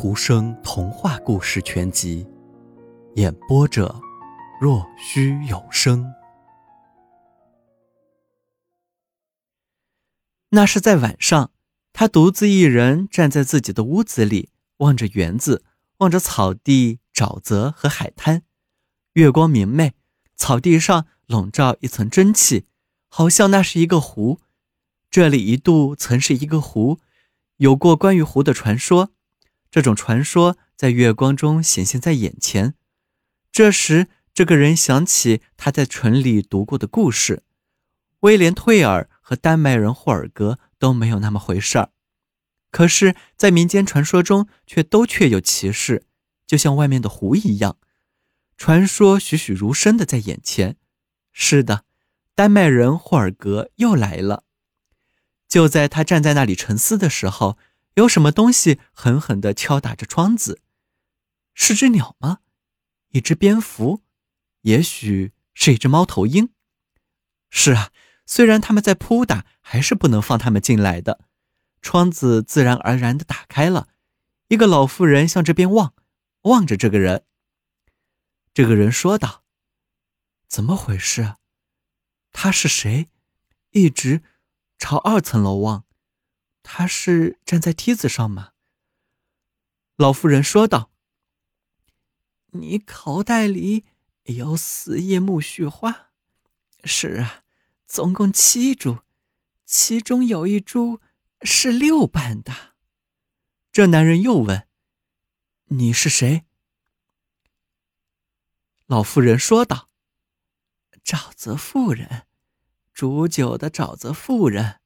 [0.00, 2.24] 图生童话故事全集，
[3.16, 4.00] 演播者：
[4.60, 6.14] 若虚有声。
[10.50, 11.50] 那是在晚上，
[11.92, 15.64] 他独自一人站在自己的屋子里，望着园子，
[15.96, 18.44] 望着草地、沼泽和海滩。
[19.14, 19.94] 月光明媚，
[20.36, 22.66] 草地上笼罩一层蒸汽，
[23.08, 24.38] 好像那是一个湖。
[25.10, 27.00] 这里一度曾是一个湖，
[27.56, 29.10] 有过关于湖的传说。
[29.70, 32.74] 这种传说在月光中显现在眼前。
[33.52, 37.42] 这时，这个人想起他在城里读过的故事：
[38.20, 41.90] 威廉·退尔和丹麦人霍尔格都没有那么回事儿。
[42.70, 46.04] 可是，在民间传说中，却都确有其事，
[46.46, 47.76] 就像外面的湖一样。
[48.56, 50.76] 传说栩栩如生的在眼前。
[51.32, 51.84] 是的，
[52.34, 54.44] 丹麦人霍尔格又来了。
[55.48, 57.58] 就在他站在那里沉思的时候。
[57.98, 60.62] 有什么东西狠狠地敲打着窗子？
[61.52, 62.38] 是只鸟吗？
[63.08, 64.04] 一只蝙蝠？
[64.60, 66.50] 也许是一只猫头鹰？
[67.50, 67.90] 是啊，
[68.24, 71.24] 虽然他们在扑打，还是不能放他们进来的。
[71.82, 73.88] 窗子自然而然地打开了，
[74.46, 75.92] 一个老妇人向这边望，
[76.42, 77.24] 望着这个人。
[78.54, 79.42] 这个人说道
[80.46, 81.34] ：“怎么回事？
[82.30, 83.10] 他是谁？
[83.70, 84.22] 一直
[84.78, 85.84] 朝二层楼望。”
[86.62, 88.52] 他是站在梯子上吗？
[89.96, 90.92] 老妇人说道
[92.52, 93.84] ：“你口袋里
[94.24, 96.10] 有四叶木絮花。
[96.84, 97.42] 是啊，
[97.86, 99.00] 总共七株，
[99.64, 101.00] 其中有一株
[101.42, 102.74] 是六瓣的。”
[103.72, 104.68] 这男人又问
[105.66, 106.44] ：“你是谁？”
[108.86, 109.90] 老妇人说道
[111.04, 112.26] ：“沼泽妇人，
[112.92, 114.80] 煮酒的沼泽妇人。”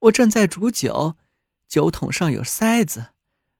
[0.00, 1.16] 我正在煮酒，
[1.68, 3.08] 酒桶上有塞子，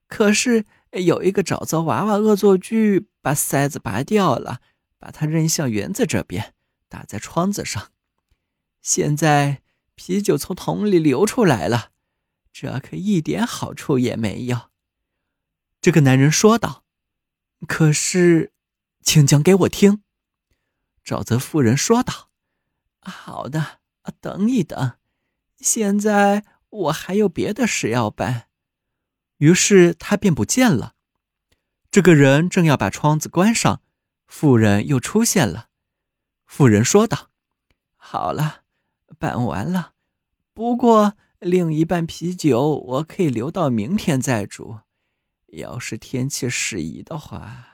[0.08, 4.60] 可是有一个沼泽娃娃恶作剧，把塞子拔掉了，
[4.98, 6.54] 把它扔向园子这边，
[6.88, 7.92] 打在窗子上。
[8.80, 9.62] 现在
[9.94, 11.90] 啤酒从桶里流出来了，
[12.52, 14.70] 这可一点好处也没有。
[15.82, 16.84] 这个男人说道
[17.68, 18.52] ：“可是，
[19.02, 20.02] 请讲给我听。”
[21.04, 22.30] 沼泽妇人说道
[23.00, 23.80] ：“好的，
[24.20, 24.92] 等一等。”
[25.60, 28.48] 现在我还有别的事要办，
[29.38, 30.94] 于是他便不见了。
[31.90, 33.82] 这个人正要把窗子关上，
[34.26, 35.68] 妇人又出现了。
[36.46, 37.30] 妇人说道
[37.96, 38.62] ：“好了，
[39.18, 39.92] 办完了。
[40.54, 44.80] 不过另一半啤酒我可以留到明天再煮，
[45.48, 47.66] 要是天气适宜的话。”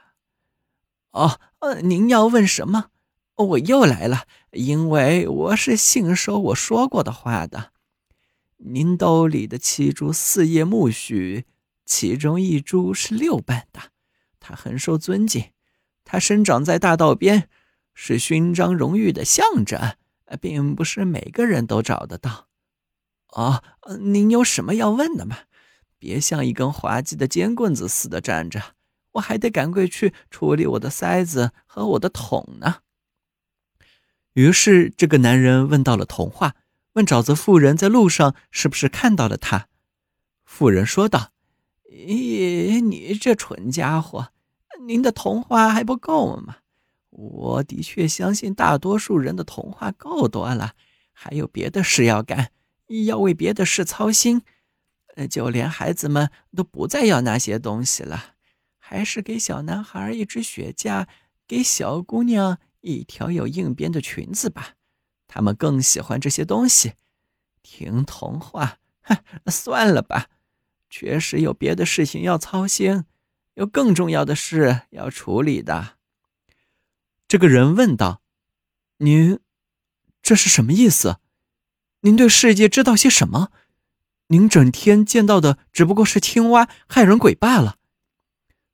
[1.13, 2.91] 哦，呃，您要问什么？
[3.37, 7.73] 我又来了，因为我是信守我说过的话的。
[8.59, 11.44] 您兜里的七株四叶苜蓿，
[11.84, 13.91] 其中一株是六瓣的，
[14.41, 15.50] 它很受尊敬，
[16.05, 17.49] 它生长在大道边，
[17.94, 19.97] 是勋章荣誉的象征，
[20.41, 22.49] 并不是每个人都找得到。
[23.28, 23.62] 哦，
[24.00, 25.41] 您有什么要问的吗？
[25.99, 28.75] 别像一根滑稽的尖棍子似的站着，
[29.12, 32.77] 我还得赶快去处理我的塞子和我的桶呢。
[34.33, 36.56] 于是，这个男人问到了童话。
[36.97, 39.69] 问沼泽妇人在路上是不是看到了他？
[40.47, 41.33] 妇人说道
[41.93, 44.33] ：“咦，你这蠢家伙，
[44.87, 46.56] 您的童话还不够吗？
[47.11, 50.73] 我的确相信大多数人的童话够多了，
[51.12, 52.51] 还有别的事要干，
[53.05, 54.43] 要为别的事操心。
[55.31, 58.35] 就连孩子们都不再要那些东西了，
[58.79, 61.06] 还是给小男孩一只雪茄，
[61.47, 64.75] 给小姑娘一条有硬边的裙子吧。”
[65.37, 66.95] 他们更喜欢这些东西，
[67.63, 68.79] 听童话。
[69.03, 69.19] 哼，
[69.51, 70.31] 算了吧，
[70.89, 73.05] 确实有别的事情要操心，
[73.53, 75.99] 有更重要的事要处理的。
[77.29, 78.23] 这个人问道
[78.97, 79.39] ：“您
[80.23, 81.19] 这是什么意思？
[82.01, 83.51] 您对世界知道些什么？
[84.29, 87.77] 您整天见到的只不过是青蛙、害人鬼罢了。”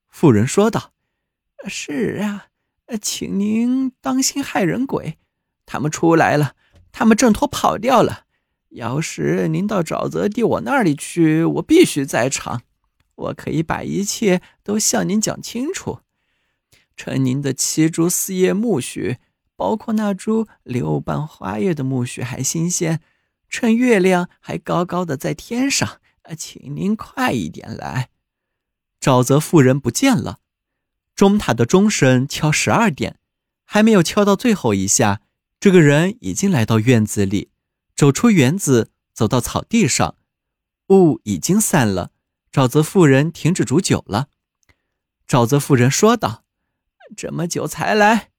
[0.09, 0.95] 妇人说道
[1.67, 2.47] ：“是啊，
[3.01, 5.19] 请您当心害人鬼。”
[5.67, 6.55] 他们出来了，
[6.91, 8.25] 他们挣脱跑掉了。
[8.71, 12.63] 要是您到沼泽地我那里去，我必须在场，
[13.15, 16.01] 我可以把一切都向您讲清楚。
[16.97, 19.19] 趁您的七株四叶苜蓿，
[19.57, 23.01] 包括那株六瓣花叶的苜蓿还新鲜，
[23.49, 26.01] 趁月亮还高高的在天上，
[26.37, 28.09] 请您快一点来。
[29.01, 30.39] 沼泽妇人不见了，
[31.15, 33.19] 钟塔的钟声敲十二点，
[33.65, 35.21] 还没有敲到最后一下。
[35.63, 37.53] 这个人已经来到院子里，
[37.95, 40.17] 走出园子，走到草地上，
[40.89, 42.11] 雾已经散了。
[42.51, 44.29] 沼泽妇人停止煮酒了，
[45.25, 46.45] 沼泽妇人说道
[47.17, 48.33] ：“这么久才来，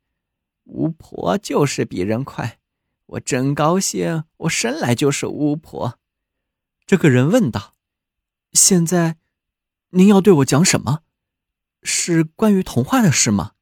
[0.66, 2.60] 巫婆就是比人快。
[3.06, 5.98] 我真高兴，我生来就是巫婆。”
[6.86, 7.76] 这个人问道
[8.52, 9.16] ：“现在，
[9.92, 11.04] 您要对我讲什么？
[11.84, 13.54] 是关于童话的事吗？”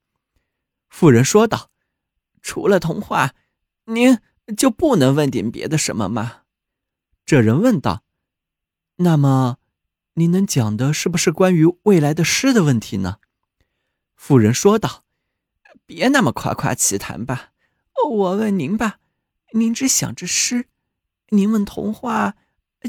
[0.90, 1.70] 妇人说道
[2.42, 3.36] ：“除了童话，
[3.86, 4.20] 您
[4.58, 6.44] 就不能问点别的什么吗？”
[7.26, 8.04] 这人问道
[8.98, 9.58] ：“那么，
[10.16, 13.18] 您能讲的是不是关于未来的诗的问题呢？”
[14.16, 15.04] 妇人说道
[15.86, 17.52] ：“别那么夸夸其谈吧。
[18.10, 19.00] 我问您吧，
[19.54, 20.64] 您只想着诗；
[21.30, 22.36] 您问童话，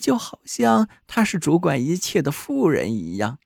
[0.00, 3.38] 就好像他是主管一切的妇人一样。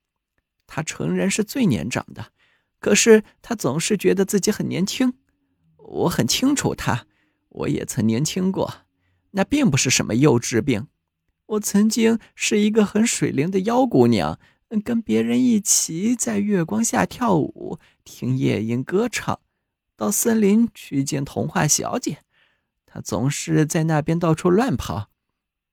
[0.67, 2.33] 他承认是最年长的，
[2.81, 5.15] 可是他总是觉得自己很年轻。
[5.77, 7.07] 我很清楚他，
[7.57, 8.73] 我也曾年轻过。”
[9.33, 10.87] 那并不是什么幼稚病。
[11.45, 14.41] 我曾经是一个很水灵的妖姑娘，
[14.83, 19.39] 跟别人一起在月光下跳舞，听夜莺歌唱，
[19.95, 22.19] 到森林去见童话小姐。
[22.87, 25.11] 她总是在那边到处乱跑。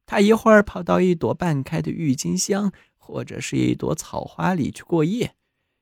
[0.06, 5.36] 她一会儿跑到一朵半开的郁金香或者是一朵草花里去过夜，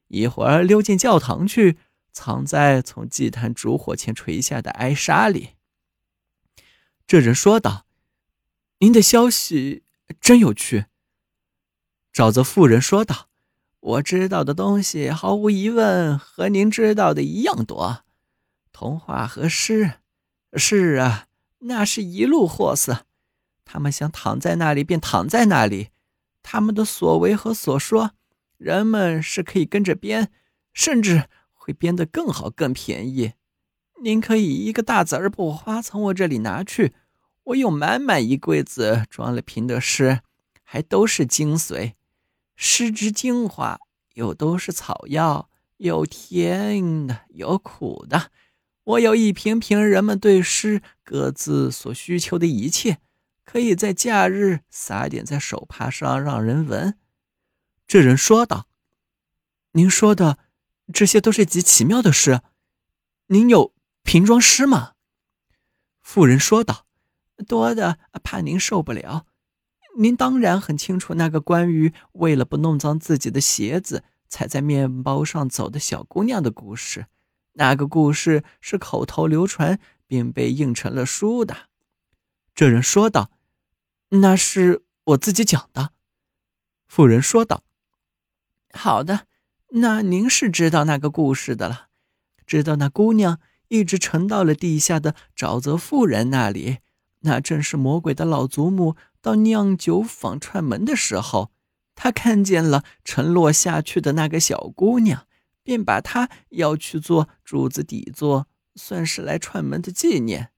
[0.08, 1.78] 一会儿溜进教堂去，
[2.14, 5.50] 藏在从祭坛烛火前垂下的哀莎里。
[7.12, 7.86] 这人说道
[8.80, 9.84] ：“您的消息
[10.22, 10.86] 真有趣。”
[12.16, 13.28] 沼泽妇人说道
[13.82, 18.06] ：“我知道的东西毫无疑问和您知道的一样多。
[18.72, 19.96] 童话和诗，
[20.54, 21.28] 是啊，
[21.60, 23.06] 那是一路货色。
[23.66, 25.90] 他们想躺在那里便躺在那里，
[26.42, 28.12] 他们的所为和所说，
[28.58, 30.32] 人们是可以跟着编，
[30.72, 33.34] 甚至会编得更好、更便宜。
[34.02, 36.94] 您可以一个大子儿不花从我这里拿去。”
[37.46, 40.22] 我有满满一柜子装了瓶的诗，
[40.64, 41.94] 还都是精髓，
[42.56, 43.80] 诗之精华，
[44.14, 48.32] 又都是草药，有甜的，有苦的。
[48.84, 53.00] 我有一瓶瓶人们对诗各自所需求的一切，
[53.44, 56.98] 可以在假日撒点在手帕上让人闻。
[57.88, 58.68] 这人说道
[59.74, 60.38] ：“您说的
[60.94, 62.42] 这些都是极奇妙的事。
[63.28, 63.74] 您有
[64.04, 64.94] 瓶装诗吗？”
[66.02, 66.86] 妇人说道。
[67.42, 69.26] 多的怕您受不了，
[69.98, 77.08] 您当然很清楚那个关于为了不弄脏自己的鞋子踩在面包上走的小姑娘的故事。
[77.54, 79.78] 那个故事是口头流传，
[80.08, 81.70] 并被印成了书的。
[82.56, 83.32] 这人说道
[84.10, 85.92] ：“那是我自己讲的。”
[86.88, 87.64] 妇人说道
[88.74, 89.28] ：“好的，
[89.72, 91.88] 那您是知道那个故事的了，
[92.46, 96.80] 知道那姑娘一直沉到了地下的沼泽妇人那里。”
[97.22, 101.52] 那正是魔鬼的老祖母到酿酒坊串门的时候，
[101.96, 105.28] 她看见了沉落下去的那个小姑娘，
[105.64, 110.50] 便把她要去做柱子底座，算是来串门的纪念。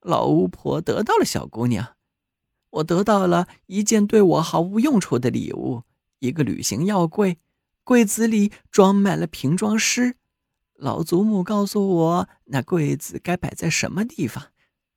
[0.00, 1.96] 老巫婆得到了小姑娘，
[2.70, 5.82] 我得到了一件对我毫无用处的礼物——
[6.20, 7.38] 一个旅行药柜，
[7.84, 10.16] 柜子里装满了瓶装诗。
[10.74, 14.52] 老祖母告诉我，那柜子该摆在什么地方。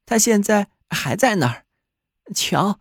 [0.09, 1.65] 他现在还在那儿。
[2.33, 2.79] 瞧，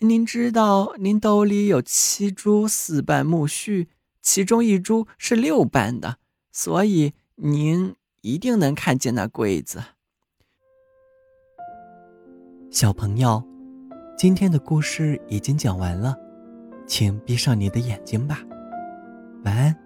[0.00, 3.88] 您知道，您兜里有七株四瓣木须，
[4.20, 6.18] 其中一株是六瓣的，
[6.52, 9.82] 所以您一定能看见那柜子。
[12.70, 13.42] 小朋友，
[14.18, 16.14] 今天的故事已经讲完了，
[16.86, 18.40] 请闭上你的眼睛吧，
[19.44, 19.85] 晚安。